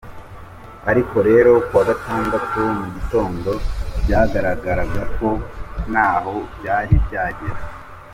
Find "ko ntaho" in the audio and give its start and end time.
5.15-6.33